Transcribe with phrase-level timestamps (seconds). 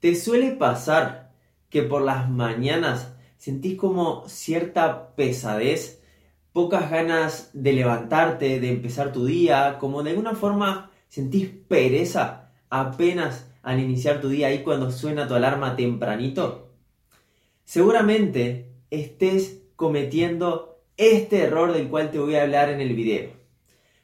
[0.00, 1.30] ¿Te suele pasar
[1.68, 6.02] que por las mañanas sentís como cierta pesadez,
[6.54, 13.46] pocas ganas de levantarte, de empezar tu día, como de alguna forma sentís pereza apenas
[13.62, 16.70] al iniciar tu día ahí cuando suena tu alarma tempranito?
[17.64, 23.32] Seguramente estés cometiendo este error del cual te voy a hablar en el video.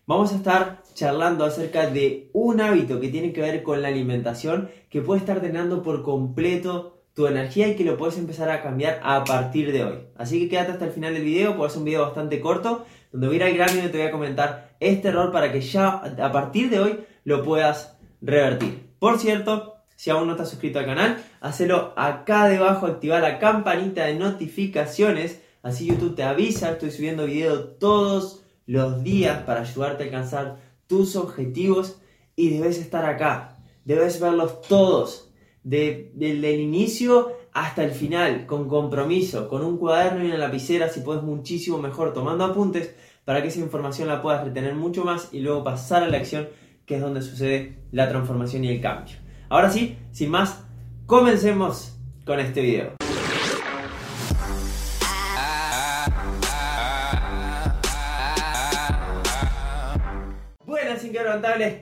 [0.07, 4.71] Vamos a estar charlando acerca de un hábito que tiene que ver con la alimentación
[4.89, 9.01] que puede estar drenando por completo tu energía y que lo puedes empezar a cambiar
[9.03, 9.99] a partir de hoy.
[10.17, 13.27] Así que quédate hasta el final del video, puede ser un video bastante corto donde
[13.27, 15.89] voy a ir al grano y te voy a comentar este error para que ya
[15.97, 18.89] a partir de hoy lo puedas revertir.
[18.99, 24.07] Por cierto, si aún no estás suscrito al canal, hacelo acá debajo, activar la campanita
[24.07, 30.07] de notificaciones, así YouTube te avisa, estoy subiendo videos todos los días para ayudarte a
[30.07, 32.01] alcanzar tus objetivos
[32.35, 39.49] y debes estar acá, debes verlos todos, desde el inicio hasta el final, con compromiso,
[39.49, 43.61] con un cuaderno y una lapicera, si puedes muchísimo mejor, tomando apuntes para que esa
[43.61, 46.49] información la puedas retener mucho más y luego pasar a la acción,
[46.85, 49.17] que es donde sucede la transformación y el cambio.
[49.49, 50.65] Ahora sí, sin más,
[51.07, 53.06] comencemos con este video.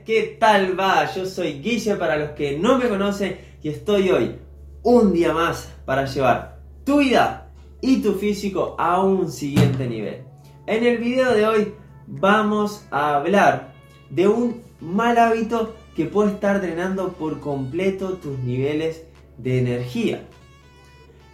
[0.06, 1.12] ¿Qué tal va?
[1.14, 4.36] Yo soy Guille para los que no me conocen y estoy hoy
[4.82, 7.50] un día más para llevar tu vida
[7.82, 10.22] y tu físico a un siguiente nivel.
[10.66, 11.74] En el video de hoy
[12.06, 13.74] vamos a hablar
[14.08, 19.04] de un mal hábito que puede estar drenando por completo tus niveles
[19.36, 20.22] de energía.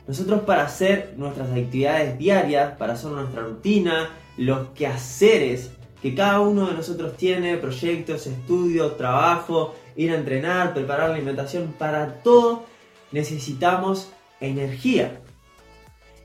[0.09, 5.71] Nosotros para hacer nuestras actividades diarias, para hacer nuestra rutina, los quehaceres
[6.03, 11.75] que cada uno de nosotros tiene, proyectos, estudios, trabajo, ir a entrenar, preparar la alimentación,
[11.79, 12.65] para todo
[13.13, 15.21] necesitamos energía.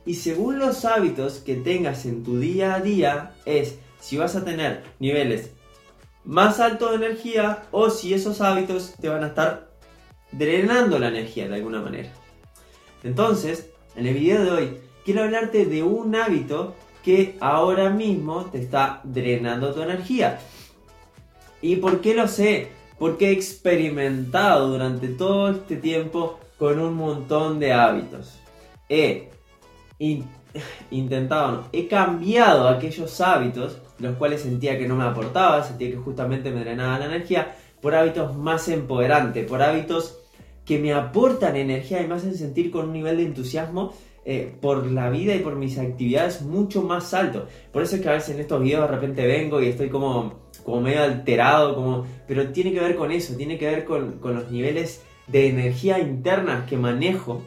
[0.06, 4.46] Y según los hábitos que tengas en tu día a día, es si vas a
[4.46, 5.52] tener niveles
[6.24, 9.72] más altos de energía o si esos hábitos te van a estar
[10.32, 12.12] drenando la energía de alguna manera.
[13.04, 18.58] Entonces, en el video de hoy, quiero hablarte de un hábito que ahora mismo te
[18.58, 20.40] está drenando tu energía.
[21.62, 22.70] ¿Y por qué lo sé?
[22.98, 28.40] Porque he experimentado durante todo este tiempo con un montón de hábitos.
[28.90, 29.30] He
[30.90, 36.50] intentado, he cambiado aquellos hábitos, los cuales sentía que no me aportaba, sentía que justamente
[36.50, 40.18] me drenaba la energía, por hábitos más empoderantes, por hábitos
[40.66, 43.94] que me aportan energía y me hacen sentir con un nivel de entusiasmo
[44.28, 47.48] eh, por la vida y por mis actividades mucho más alto.
[47.72, 50.34] Por eso es que a veces en estos videos de repente vengo y estoy como,
[50.64, 54.34] como medio alterado, como, pero tiene que ver con eso, tiene que ver con, con
[54.34, 57.44] los niveles de energía interna que manejo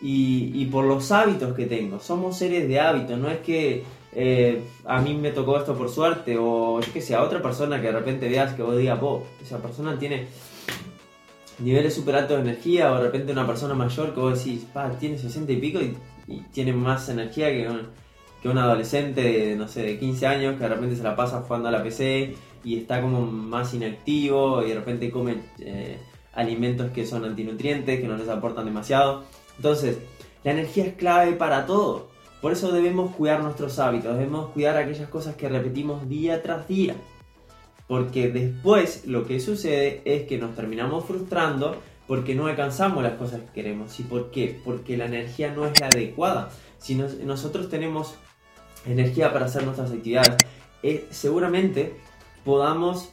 [0.00, 1.98] y, y, por los hábitos que tengo.
[1.98, 6.36] Somos seres de hábitos, no es que eh, a mí me tocó esto por suerte
[6.38, 8.98] o es que sea otra persona que de repente veas que vos digas,
[9.42, 10.26] esa persona tiene
[11.60, 14.66] niveles super altos de energía o de repente una persona mayor que vos decís,
[14.98, 15.78] tiene 60 y pico
[16.26, 17.88] y tiene más energía que un,
[18.42, 21.42] que un adolescente de, no sé, de 15 años que de repente se la pasa
[21.42, 22.34] jugando a la PC
[22.64, 25.98] y está como más inactivo y de repente come eh,
[26.32, 29.24] alimentos que son antinutrientes, que no les aportan demasiado.
[29.56, 29.98] Entonces,
[30.44, 32.08] la energía es clave para todo.
[32.40, 36.94] Por eso debemos cuidar nuestros hábitos, debemos cuidar aquellas cosas que repetimos día tras día.
[37.90, 43.40] Porque después lo que sucede es que nos terminamos frustrando porque no alcanzamos las cosas
[43.40, 43.98] que queremos.
[43.98, 44.60] ¿Y por qué?
[44.64, 46.50] Porque la energía no es la adecuada.
[46.78, 48.14] Si nosotros tenemos
[48.86, 50.36] energía para hacer nuestras actividades,
[50.84, 51.96] eh, seguramente
[52.44, 53.10] podamos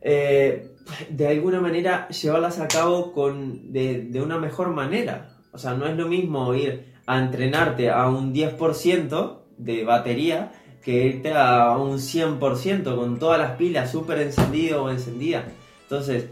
[0.00, 0.76] eh,
[1.10, 5.40] de alguna manera llevarlas a cabo con, de, de, una mejor manera.
[5.50, 10.52] O sea, no es lo mismo ir a entrenarte a un 10% de batería
[10.84, 15.44] que irte a un 100% con todas las pilas súper encendido o encendida.
[15.82, 16.26] Entonces,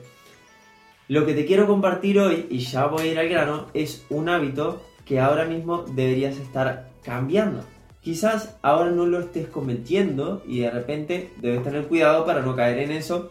[1.08, 4.28] lo que te quiero compartir hoy, y ya voy a ir al grano, es un
[4.28, 7.64] hábito que ahora mismo deberías estar cambiando.
[8.02, 12.78] Quizás ahora no lo estés cometiendo y de repente debes tener cuidado para no caer
[12.80, 13.30] en eso,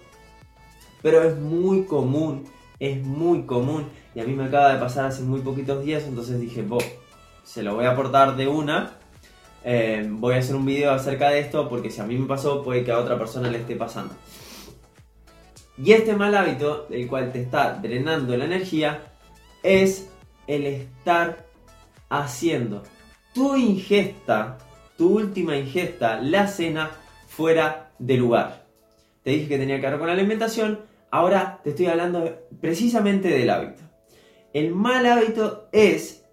[1.01, 2.46] pero es muy común,
[2.80, 3.86] es muy común
[4.16, 6.66] y a mí me acaba de pasar hace muy poquitos días, entonces dije,
[7.44, 8.98] se lo voy a aportar de una,
[9.63, 12.63] eh, voy a hacer un video acerca de esto porque si a mí me pasó
[12.63, 14.13] puede que a otra persona le esté pasando.
[15.78, 19.04] Y este mal hábito, el cual te está drenando la energía,
[19.63, 20.10] es
[20.48, 21.46] el estar
[22.10, 22.84] haciendo
[23.34, 24.58] tu ingesta,
[24.98, 26.92] tu última ingesta, la cena,
[27.28, 28.66] fuera de lugar.
[29.24, 33.50] Te dije que tenía que ver con la alimentación, ahora te estoy hablando precisamente del
[33.50, 33.81] hábito.
[34.54, 36.25] El mal hábito es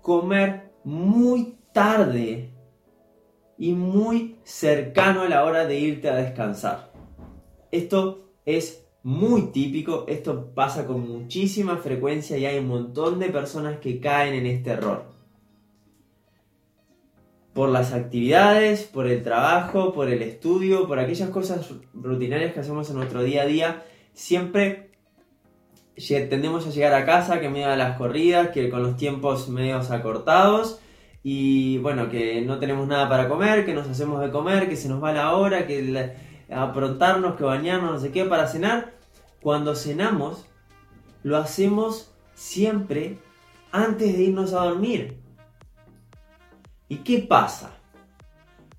[0.00, 2.51] comer muy tarde
[3.58, 6.92] y muy cercano a la hora de irte a descansar.
[7.70, 13.78] Esto es muy típico, esto pasa con muchísima frecuencia y hay un montón de personas
[13.78, 15.04] que caen en este error.
[17.52, 22.88] Por las actividades, por el trabajo, por el estudio, por aquellas cosas rutinarias que hacemos
[22.90, 23.82] en nuestro día a día,
[24.14, 24.90] siempre
[25.96, 29.90] tendemos a llegar a casa que medio de las corridas, que con los tiempos medios
[29.90, 30.80] acortados
[31.22, 34.88] y bueno, que no tenemos nada para comer, que nos hacemos de comer, que se
[34.88, 36.14] nos va la hora, que
[36.50, 38.94] aprontarnos, que bañarnos, no sé qué, para cenar.
[39.40, 40.46] Cuando cenamos,
[41.22, 43.18] lo hacemos siempre
[43.70, 45.18] antes de irnos a dormir.
[46.88, 47.70] ¿Y qué pasa?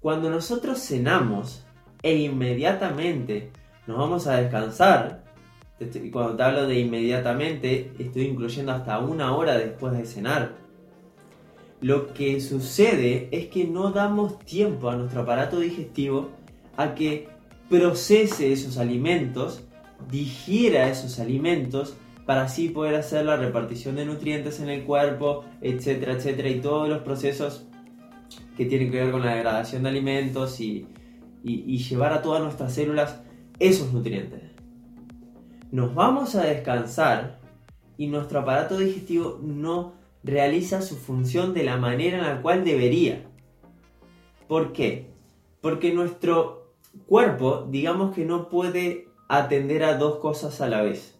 [0.01, 1.65] Cuando nosotros cenamos
[2.01, 3.51] e inmediatamente
[3.87, 5.23] nos vamos a descansar,
[5.79, 10.62] y cuando te hablo de inmediatamente, estoy incluyendo hasta una hora después de cenar
[11.83, 16.29] lo que sucede es que no damos tiempo a nuestro aparato digestivo
[16.77, 17.27] a que
[17.69, 19.65] procese esos alimentos,
[20.09, 26.13] digiera esos alimentos, para así poder hacer la repartición de nutrientes en el cuerpo, etcétera,
[26.13, 27.67] etcétera, y todos los procesos
[28.55, 30.87] que tienen que ver con la degradación de alimentos y,
[31.43, 33.21] y llevar a todas nuestras células
[33.59, 34.41] esos nutrientes.
[35.69, 37.41] Nos vamos a descansar
[37.97, 43.25] y nuestro aparato digestivo no realiza su función de la manera en la cual debería.
[44.47, 45.11] ¿Por qué?
[45.61, 46.73] Porque nuestro
[47.07, 51.19] cuerpo, digamos que no puede atender a dos cosas a la vez.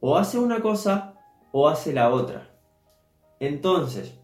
[0.00, 1.14] O hace una cosa
[1.52, 2.50] o hace la otra.
[3.40, 4.18] Entonces,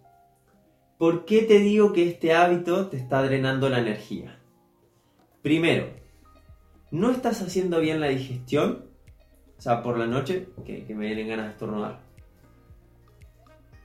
[0.99, 4.38] ¿por qué te digo que este hábito te está drenando la energía?
[5.43, 5.87] Primero,
[6.90, 8.84] no estás haciendo bien la digestión,
[9.58, 12.00] o sea, por la noche, que, me vienen ganas de estornudar.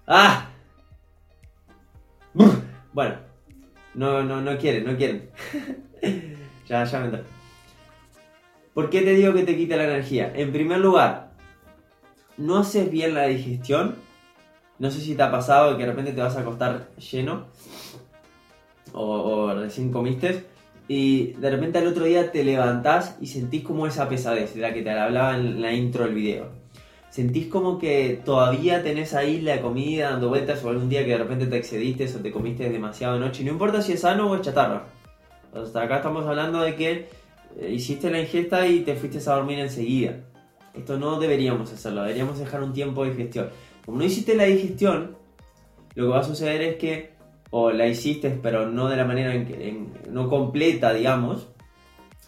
[0.08, 0.50] ¡Ah!
[2.94, 3.16] Bueno,
[3.94, 5.30] no, no, no quieren, no quieren.
[6.68, 7.24] ya, ya me entró.
[8.74, 10.32] ¿Por qué te digo que te quita la energía?
[10.36, 11.32] En primer lugar,
[12.38, 13.96] no haces bien la digestión.
[14.80, 17.48] No sé si te ha pasado que de repente te vas a acostar lleno
[18.94, 20.46] o, o recién comiste
[20.88, 24.74] y de repente al otro día te levantás y sentís como esa pesadez de la
[24.74, 26.65] que te hablaba en la intro del video
[27.16, 31.20] sentís como que todavía tenés ahí la comida dando vueltas o algún día que de
[31.20, 34.42] repente te excediste o te comiste demasiado noche, no importa si es sano o es
[34.42, 34.88] chatarra.
[35.54, 37.08] Hasta acá estamos hablando de que
[37.58, 40.26] eh, hiciste la ingesta y te fuiste a dormir enseguida.
[40.74, 43.50] Esto no deberíamos hacerlo, deberíamos dejar un tiempo de digestión.
[43.86, 45.16] Como no hiciste la digestión,
[45.94, 47.14] lo que va a suceder es que,
[47.50, 51.48] o la hiciste pero no de la manera en que, no completa, digamos,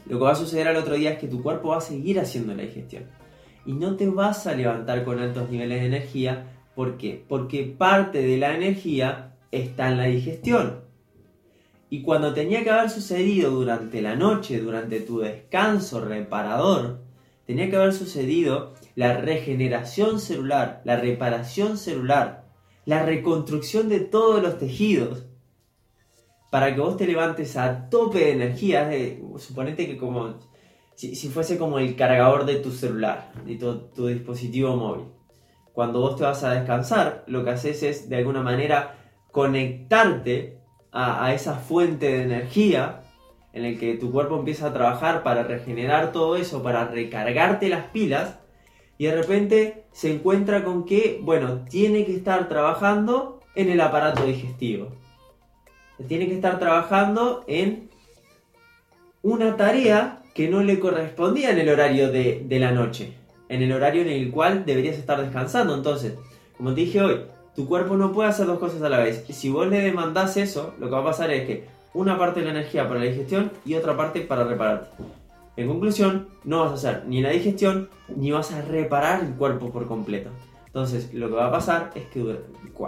[0.06, 2.22] lo que va a suceder al otro día es que tu cuerpo va a seguir
[2.22, 3.04] haciendo la digestión
[3.67, 6.53] y no te vas a levantar con altos niveles de energía.
[6.73, 7.21] ¿Por qué?
[7.27, 10.85] Porque parte de la energía está en la digestión.
[11.89, 17.01] Y cuando tenía que haber sucedido durante la noche, durante tu descanso reparador,
[17.45, 22.45] tenía que haber sucedido la regeneración celular, la reparación celular,
[22.85, 25.25] la reconstrucción de todos los tejidos,
[26.49, 28.87] para que vos te levantes a tope de energía.
[28.87, 30.35] De, suponete que como
[30.97, 35.05] si, fuese como el cargador de tu celular, de tu, dispositivo móvil.
[35.71, 38.95] Cuando vos te vas a descansar, lo que haces es de alguna manera
[39.31, 40.57] conectarte
[40.91, 43.03] a, esa fuente de energía
[43.53, 47.86] en el que tu cuerpo empieza a trabajar para regenerar todo eso, para recargarte las
[47.89, 48.39] pilas,
[48.98, 54.25] y de repente se encuentra con que, bueno, tiene que estar trabajando en el aparato
[54.25, 54.88] digestivo.
[56.07, 57.91] Tiene que estar trabajando en
[59.22, 63.12] una tarea que no le correspondía en el horario de, la noche,
[63.50, 65.74] en el horario en el cual deberías estar descansando.
[65.74, 66.13] Entonces,
[66.56, 67.22] como te dije hoy,
[67.56, 69.25] tu cuerpo no puede hacer dos cosas a la vez.
[69.27, 71.65] Y si vos le demandás eso, lo que va a pasar es que
[71.96, 74.89] una parte de la energía para la digestión y otra parte para repararte.
[75.56, 79.72] En conclusión, no vas a hacer ni la digestión ni vas a reparar el cuerpo
[79.72, 80.29] por completo.
[80.67, 82.41] Entonces, lo que va a pasar es que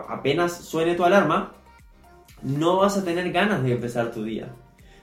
[0.08, 1.53] apenas suene tu alarma,
[2.44, 4.53] no vas a tener ganas de empezar tu día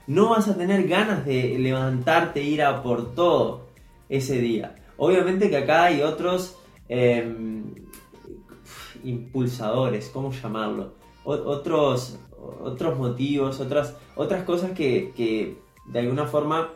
[0.07, 3.67] no vas a tener ganas de levantarte e ir a por todo
[4.09, 4.75] ese día.
[4.97, 7.65] Obviamente que acá hay otros em,
[9.03, 10.95] impulsadores, ¿cómo llamarlo?
[11.23, 12.17] otros,
[12.61, 16.69] otros motivos, otras, otras cosas que, de alguna forma...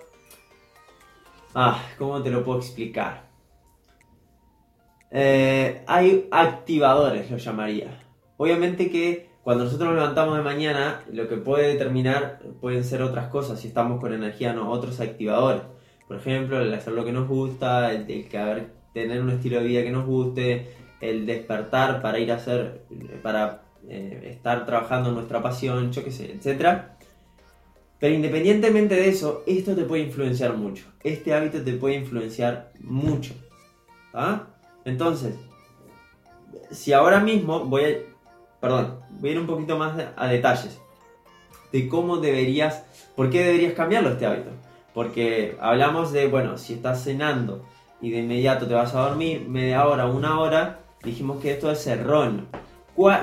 [1.55, 3.29] Ah, ¿cómo te lo puedo explicar?
[5.09, 8.05] Eh, hay activadores, lo llamaría.
[8.35, 13.29] Obviamente que cuando nosotros nos levantamos de mañana, lo que puede determinar pueden ser otras
[13.29, 15.63] cosas, si estamos con energía no, otros activadores.
[16.07, 18.05] Por ejemplo, el hacer lo que nos gusta, el,
[18.93, 20.67] tener un estilo de vida que nos guste,
[20.99, 22.83] el despertar para ir a hacer,
[23.23, 26.81] para eh, estar trabajando nuestra pasión, yo qué sé, etc.
[27.99, 30.85] Pero independientemente de eso, esto te puede influenciar mucho.
[31.03, 33.33] Este hábito te puede influenciar mucho.
[34.13, 34.47] ¿Ah?
[34.85, 35.35] Entonces,
[36.69, 38.10] si ahora mismo voy a,
[38.61, 40.79] perdón, voy a ir un poquito más a detalles
[41.71, 44.51] de cómo deberías, por qué deberías cambiarlo este hábito.
[44.93, 47.63] Porque hablamos de, bueno, si estás cenando
[48.01, 51.85] y de inmediato te vas a dormir media hora, una hora, dijimos que esto es
[51.87, 52.45] erróneo.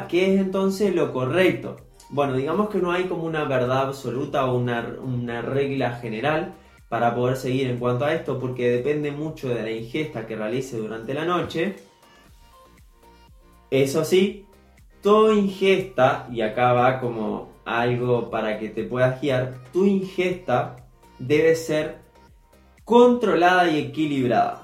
[0.08, 1.76] ¿Qué es entonces lo correcto?
[2.10, 6.54] Bueno, digamos que no hay como una verdad absoluta o una, una regla general
[6.88, 10.78] para poder seguir en cuanto a esto, porque depende mucho de la ingesta que realice
[10.78, 11.76] durante la noche.
[13.70, 14.46] Eso sí,
[15.02, 20.76] toda ingesta, y acá va como algo para que te puedas guiar, tu ingesta
[21.18, 21.98] debe ser
[22.84, 24.62] controlada y equilibrada.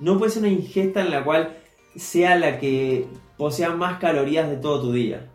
[0.00, 1.56] No puede ser una ingesta en la cual
[1.94, 5.30] sea la que posea más calorías de todo tu día.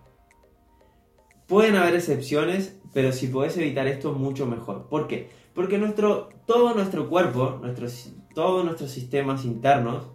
[1.47, 4.87] Pueden haber excepciones, pero si puedes evitar esto, mucho mejor.
[4.87, 5.29] ¿Por qué?
[5.53, 10.07] Porque nuestro, todo nuestro cuerpo, nuestros, todos nuestros sistemas internos,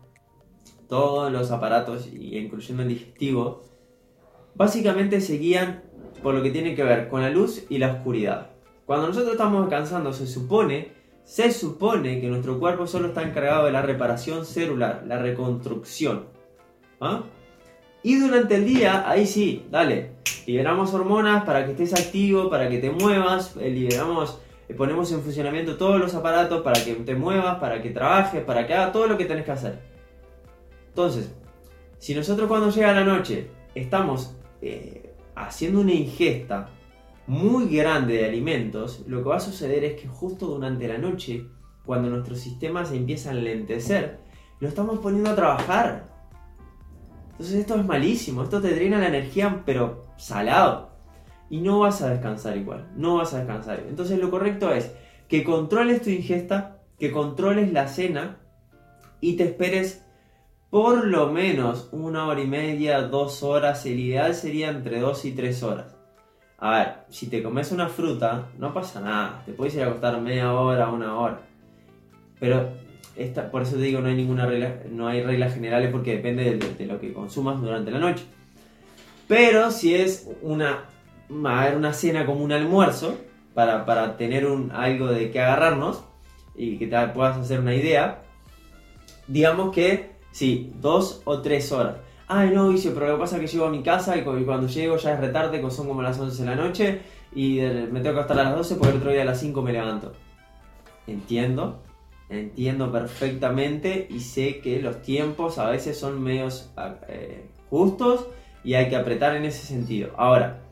[0.89, 3.65] todos los aparatos, incluyendo el digestivo,
[4.57, 5.83] básicamente se guían
[6.23, 8.51] por lo que tiene que ver con la luz y la oscuridad.
[8.85, 10.93] Cuando nosotros estamos descansando, se supone,
[11.25, 16.27] se supone que nuestro cuerpo solo está encargado de la reparación celular, la reconstrucción.
[17.01, 17.23] ¿Ah?
[18.03, 20.13] Y durante el día, ahí sí, dale,
[20.47, 25.23] liberamos hormonas para que estés activo, para que te muevas, eh, liberamos, eh, ponemos en
[25.23, 29.09] funcionamiento todos los aparatos para que te muevas, para que trabajes, para que hagas todo
[29.09, 29.81] lo que tenés que hacer.
[30.89, 31.35] Entonces,
[31.99, 34.37] si nosotros cuando llega la noche estamos
[34.67, 36.69] eh, haciendo una ingesta
[37.27, 41.47] muy grande de alimentos, lo que va a suceder es que justo durante la noche,
[41.85, 44.21] cuando nuestro sistema se empieza a enlentecer,
[44.61, 46.09] lo estamos poniendo a trabajar.
[47.33, 50.91] Entonces esto es malísimo, esto te drena la energía, pero salado.
[51.51, 53.85] Y no vas a descansar igual, no vas a descansar.
[53.89, 54.93] Entonces lo correcto es
[55.29, 58.39] que controles tu ingesta, que controles la cena
[59.21, 60.06] y te esperes
[60.71, 63.87] por lo menos una hora y media, dos horas.
[63.87, 65.97] El ideal sería entre dos y tres horas.
[66.59, 69.43] A ver, si te comes una fruta, no pasa nada.
[69.45, 71.41] Te puedes ir a acostar media hora, una hora.
[72.41, 72.71] Pero
[73.15, 76.57] esta, por eso te digo, no hay ninguna regla, no hay reglas generales porque depende
[76.57, 78.25] de, lo que consumas durante la noche.
[79.29, 80.85] Pero si es una,
[81.29, 83.17] una cena como un almuerzo,
[83.57, 86.05] para, para tener un, algo de que agarrarnos
[86.55, 88.23] y que te puedas hacer una idea,
[89.29, 91.97] digamos que sí, dos o tres horas
[92.29, 94.67] ay no, dice, pero lo que pasa es que llego a mi casa y cuando
[94.67, 97.01] llego ya es retarde, son como las 11 de la noche
[97.35, 99.63] y me tengo que estar a las 12 porque el otro día a las 5
[99.63, 100.13] me levanto.
[101.07, 101.81] Entiendo,
[102.29, 106.73] entiendo perfectamente y sé que los tiempos a veces son medios
[107.09, 108.27] eh, justos
[108.65, 110.11] y hay que apretar en ese sentido.
[110.17, 110.63] Ahora,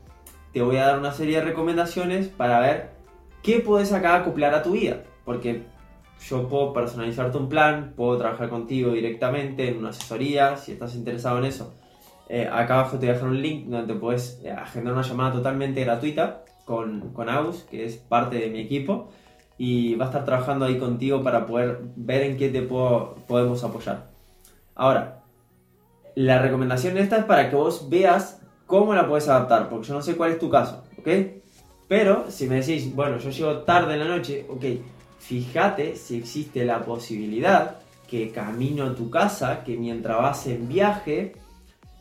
[0.51, 2.91] te voy a dar una serie de recomendaciones para ver
[3.41, 5.03] qué puedes acá acoplar a tu vida.
[5.23, 5.63] Porque
[6.21, 11.37] yo puedo personalizarte un plan, puedo trabajar contigo directamente en una asesoría, si estás interesado
[11.39, 11.73] en eso.
[12.27, 15.33] Eh, acá abajo te voy a dejar un link donde puedes eh, agendar una llamada
[15.33, 19.09] totalmente gratuita con, con Aus, que es parte de mi equipo,
[19.57, 23.63] y va a estar trabajando ahí contigo para poder ver en qué te puedo, podemos
[23.63, 24.09] apoyar.
[24.73, 25.21] Ahora,
[26.15, 30.01] la recomendación esta es para que vos veas cómo la puedes adaptar, porque yo no
[30.01, 31.07] sé cuál es tu caso, ¿ok?
[31.87, 34.63] Pero si me decís, bueno, yo llego tarde en la noche, ok,
[35.27, 41.33] fíjate si existe la posibilidad que camino a tu casa, que mientras vas en viaje,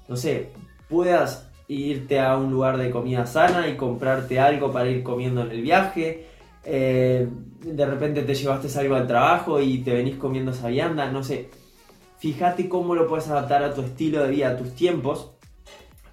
[0.08, 0.50] no sé,
[0.88, 5.50] puedas irte a un lugar de comida sana y comprarte algo para ir comiendo en
[5.50, 6.26] el viaje.
[6.64, 7.26] Eh,
[7.60, 11.48] de repente te llevaste algo al trabajo y te venís comiendo esa vianda, no sé.
[12.18, 15.30] Fíjate cómo lo puedes adaptar a tu estilo de vida, a tus tiempos,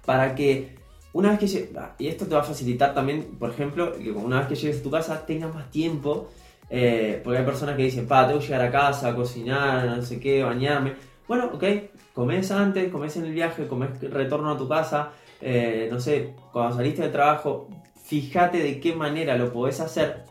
[0.06, 0.76] para que
[1.12, 4.48] una vez que y esto te va a facilitar también, por ejemplo, que una vez
[4.48, 6.30] que llegues a tu casa tengas más tiempo
[6.74, 10.18] eh, porque hay personas que dicen, pa, tengo que llegar a casa, cocinar, no sé
[10.18, 10.94] qué, bañarme.
[11.28, 11.64] Bueno, ok,
[12.14, 15.10] comes antes, comes en el viaje, comes retorno a tu casa,
[15.42, 17.68] eh, no sé, cuando saliste del trabajo,
[18.02, 20.24] fíjate de qué manera lo podés hacer.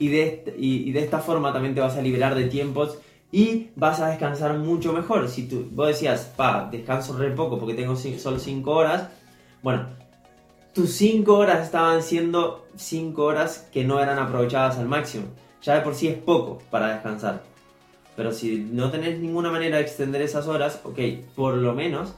[0.00, 2.98] Y de, y, de esta forma también te vas a liberar de tiempos
[3.30, 5.28] y vas a descansar mucho mejor.
[5.28, 9.08] Si tú, vos decías, pa, descanso re poco porque tengo solo 5 horas,
[9.62, 9.90] bueno,
[10.74, 15.26] tus 5 horas estaban siendo 5 horas que no eran aprovechadas al máximo.
[15.62, 17.42] Ya de por sí es poco para descansar.
[18.16, 20.98] Pero si no tenés ninguna manera de extender esas horas, ok,
[21.34, 22.14] por lo menos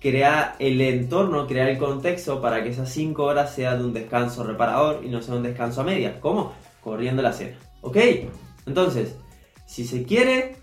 [0.00, 4.44] crea el entorno, crea el contexto para que esas 5 horas sea de un descanso
[4.44, 6.16] reparador y no sea un descanso a medias.
[6.20, 6.52] ¿Cómo?
[6.82, 7.58] Corriendo la cena.
[7.80, 7.96] ¿Ok?
[8.66, 9.16] Entonces,
[9.66, 10.56] si se quiere,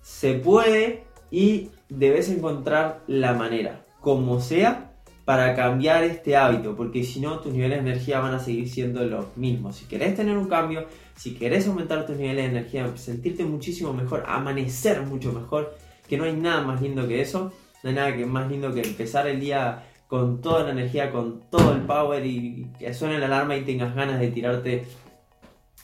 [0.00, 4.85] se puede, y debes encontrar la manera, como sea,
[5.26, 9.02] para cambiar este hábito, porque si no tus niveles de energía van a seguir siendo
[9.02, 9.74] los mismos.
[9.74, 14.22] Si querés tener un cambio, si querés aumentar tus niveles de energía, sentirte muchísimo mejor,
[14.28, 15.76] amanecer mucho mejor,
[16.08, 17.52] que no hay nada más lindo que eso,
[17.82, 21.40] no hay nada que más lindo que empezar el día con toda la energía, con
[21.50, 24.84] todo el power y que suene la alarma y tengas ganas de tirarte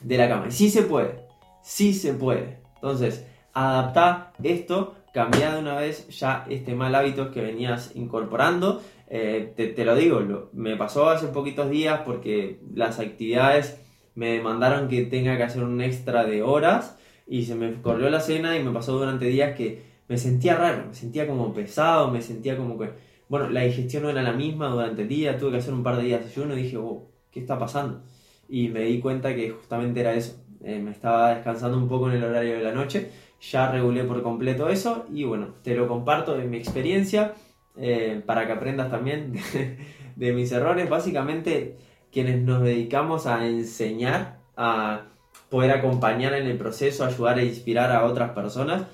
[0.02, 0.46] de la cama.
[0.46, 1.26] Y sí se puede,
[1.62, 2.58] sí se puede.
[2.76, 8.80] Entonces, adapta esto, cambia de una vez ya este mal hábito que venías incorporando
[9.14, 13.78] eh, te, lo digo, me pasó hace poquitos días porque las actividades
[14.14, 18.20] me demandaron que tenga que hacer un extra de horas y se me corrió la
[18.20, 22.22] cena y me pasó durante días que me sentía raro, me sentía como pesado, me
[22.22, 22.88] sentía como que,
[23.28, 25.98] bueno, la digestión no era la misma durante el día, tuve que hacer un par
[25.98, 28.00] de días de ayuno y dije, oh, ¿qué está pasando?
[28.48, 32.16] Y me di cuenta que justamente era eso, eh, me estaba descansando un poco en
[32.16, 33.10] el horario de la noche,
[33.42, 37.34] ya regulé por completo eso y bueno, te lo comparto de mi experiencia
[37.76, 39.34] eh, para que aprendas también
[40.16, 40.88] de, mis errores.
[40.88, 41.76] Básicamente,
[42.12, 45.02] quienes nos dedicamos a enseñar, a
[45.48, 48.84] poder acompañar en el proceso, ayudar e inspirar a otras personas,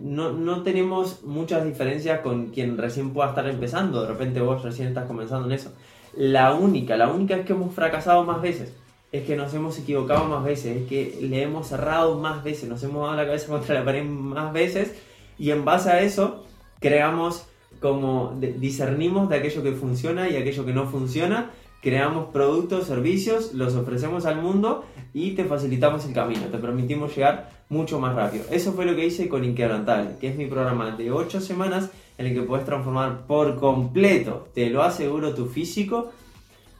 [0.00, 4.02] no, no, tenemos muchas diferencias con quien recién pueda estar empezando.
[4.02, 5.72] De repente vos recién estás comenzando en eso.
[6.16, 8.74] La única, la única es que hemos fracasado más veces.
[9.12, 12.82] Es que nos hemos equivocado más veces, es que le hemos cerrado más veces, nos
[12.82, 14.94] hemos dado la cabeza contra la pared más veces
[15.38, 16.44] y en base a eso
[16.80, 17.47] creamos
[17.80, 23.74] como discernimos de aquello que funciona y aquello que no funciona, creamos productos, servicios, los
[23.74, 24.84] ofrecemos al mundo
[25.14, 28.44] y te facilitamos el camino, te permitimos llegar mucho más rápido.
[28.50, 32.26] Eso fue lo que hice con Inquebrantable, que es mi programa de 8 semanas en
[32.26, 36.10] el que puedes transformar por completo, te lo aseguro, tu físico,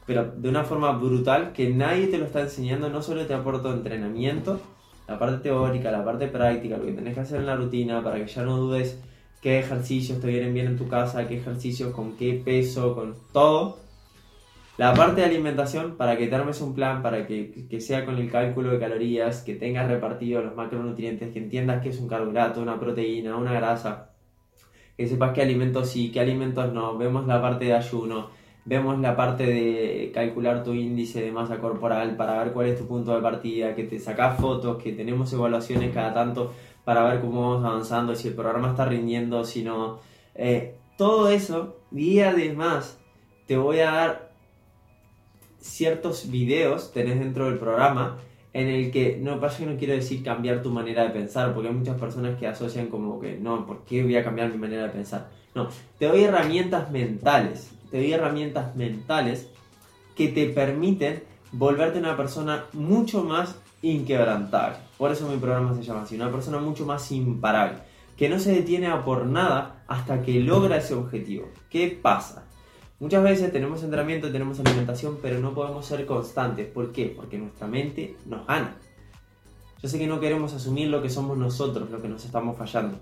[0.05, 3.71] pero de una forma brutal que nadie te lo está enseñando, no solo te aporto
[3.71, 4.59] entrenamiento,
[5.07, 8.17] la parte teórica, la parte práctica, lo que tenés que hacer en la rutina para
[8.17, 8.99] que ya no dudes
[9.41, 13.77] qué ejercicios te vienen bien en tu casa, qué ejercicios, con qué peso, con todo.
[14.77, 18.17] La parte de alimentación, para que te armes un plan, para que, que, sea con
[18.17, 22.61] el cálculo de calorías, que tengas repartido los macronutrientes, que entiendas qué es un carbohidrato,
[22.61, 24.11] una proteína, una grasa,
[24.95, 26.97] que sepas qué alimentos sí, qué alimentos no.
[26.97, 28.29] Vemos la parte de ayuno,
[28.63, 32.87] vemos la parte de calcular tu índice de masa corporal para ver cuál es tu
[32.87, 37.51] punto de partida, que te sacas fotos, que tenemos evaluaciones cada tanto para ver cómo
[37.51, 39.99] vamos avanzando, si el programa está rindiendo, si no.
[40.35, 42.97] Eh, todo eso, y además
[43.47, 44.31] te voy a dar
[45.59, 48.17] ciertos videos, tenés dentro del programa,
[48.53, 51.69] en el que, no pasa que no quiero decir cambiar tu manera de pensar, porque
[51.69, 54.83] hay muchas personas que asocian como que, no, ¿por qué voy a cambiar mi manera
[54.83, 55.29] de pensar?
[55.53, 59.49] No, te doy herramientas mentales, te doy herramientas mentales
[60.15, 64.77] que te permiten volverte una persona mucho más inquebrantable.
[64.97, 67.79] Por eso mi programa se llama así, una persona mucho más imparable,
[68.17, 71.49] que no se detiene a por nada hasta que logra ese objetivo.
[71.69, 72.45] ¿Qué pasa?
[72.99, 76.67] Muchas veces tenemos entrenamiento, tenemos alimentación, pero no podemos ser constantes.
[76.67, 77.13] ¿Por qué?
[77.15, 78.75] Porque nuestra mente nos gana.
[79.81, 82.99] Yo sé que no queremos asumir lo que somos nosotros, lo que nos estamos fallando.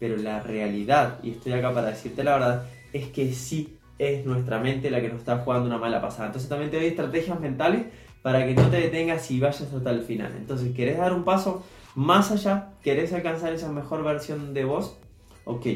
[0.00, 4.58] Pero la realidad, y estoy acá para decirte la verdad, es que sí es nuestra
[4.58, 6.26] mente la que nos está jugando una mala pasada.
[6.26, 7.86] Entonces también te doy estrategias mentales
[8.22, 10.34] para que no te detengas y vayas hasta el final.
[10.36, 11.62] Entonces, ¿querés dar un paso
[11.94, 12.70] más allá?
[12.82, 14.96] ¿Querés alcanzar esa mejor versión de vos?
[15.44, 15.66] Ok,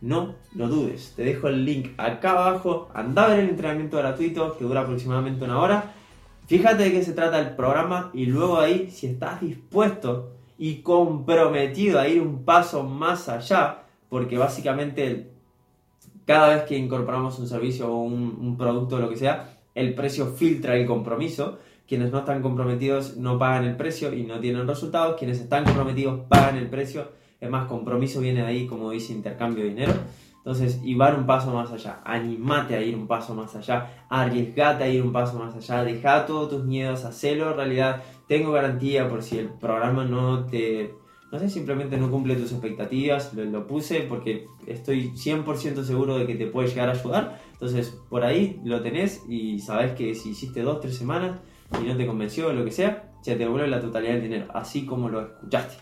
[0.00, 1.12] no lo dudes.
[1.16, 2.88] Te dejo el link acá abajo.
[2.92, 5.94] Anda a ver el entrenamiento gratuito que dura aproximadamente una hora.
[6.46, 12.00] Fíjate de qué se trata el programa y luego ahí, si estás dispuesto y comprometido
[12.00, 15.30] a ir un paso más allá, porque básicamente
[16.26, 19.94] cada vez que incorporamos un servicio o un, un producto o lo que sea, el
[19.94, 24.66] precio filtra el compromiso quienes no están comprometidos no pagan el precio y no tienen
[24.66, 25.16] resultados.
[25.18, 27.08] Quienes están comprometidos pagan el precio.
[27.40, 29.92] Es más, compromiso viene de ahí, como dice, intercambio de dinero.
[30.38, 32.00] Entonces, y van un paso más allá.
[32.04, 34.04] Animate a ir un paso más allá.
[34.08, 35.84] Arriesgate a ir un paso más allá.
[35.84, 38.02] Deja todos tus miedos, hacelo realidad.
[38.26, 40.94] Tengo garantía por si el programa no te...
[41.30, 43.32] No sé, simplemente no cumple tus expectativas.
[43.34, 47.40] Lo, lo puse porque estoy 100% seguro de que te puede llegar a ayudar.
[47.52, 51.38] Entonces, por ahí lo tenés y sabes que si hiciste dos, tres semanas
[51.80, 54.46] y no te convenció o lo que sea, se te devuelve la totalidad del dinero,
[54.54, 55.76] así como lo escuchaste.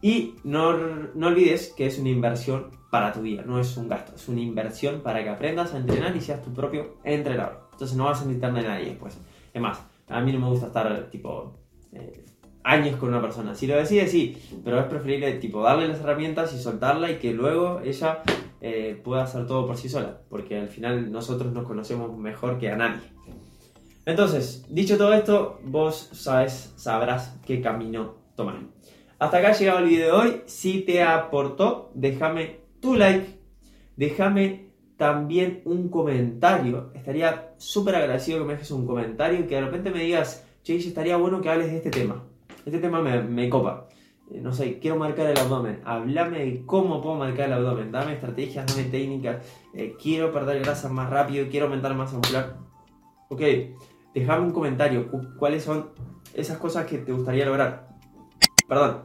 [0.00, 0.76] Y no,
[1.14, 4.40] no olvides que es una inversión para tu vida, no es un gasto, es una
[4.40, 7.68] inversión para que aprendas a entrenar y seas tu propio entrenador.
[7.72, 9.18] Entonces no vas a necesitar de nadie después.
[9.52, 11.58] Es más, a mí no me gusta estar tipo
[11.92, 12.24] eh,
[12.62, 13.54] años con una persona.
[13.54, 17.32] Si lo decides, sí, pero es preferible tipo darle las herramientas y soltarla y que
[17.32, 18.22] luego ella
[18.60, 22.70] eh, pueda hacer todo por sí sola, porque al final nosotros nos conocemos mejor que
[22.70, 23.02] a nadie.
[24.06, 28.56] Entonces, dicho todo esto, vos sabes, sabrás qué camino tomar.
[29.18, 30.42] hasta acá ha llegado el video de hoy.
[30.46, 33.38] Si te aportó, déjame tu like,
[33.96, 36.90] déjame también un comentario.
[36.94, 40.76] Estaría súper agradecido que me dejes un comentario y que de repente me digas, che,
[40.76, 42.24] estaría bueno que hables de este tema.
[42.66, 43.88] Este tema me, me copa.
[44.30, 45.80] Eh, no sé, quiero marcar el abdomen.
[45.84, 47.90] Háblame de cómo puedo marcar el abdomen.
[47.90, 49.46] Dame estrategias, dame técnicas.
[49.72, 52.56] Eh, quiero perder grasa más rápido, quiero aumentar masa muscular.
[53.28, 53.40] Ok,
[54.14, 55.10] déjame un comentario.
[55.38, 55.90] ¿Cuáles son
[56.32, 57.88] esas cosas que te gustaría lograr?
[58.68, 59.02] Perdón.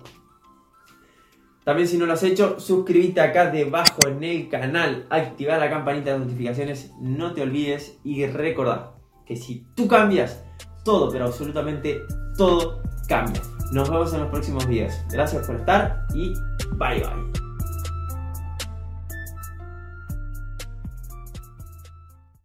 [1.63, 6.13] También si no lo has hecho, suscríbete acá debajo en el canal, activar la campanita
[6.13, 8.93] de notificaciones, no te olvides y recordar
[9.26, 10.43] que si tú cambias,
[10.84, 12.02] todo, pero absolutamente
[12.38, 13.41] todo cambia.
[13.72, 14.93] Nos vemos en los próximos videos.
[15.12, 16.34] Gracias por estar y
[16.80, 17.38] bye bye.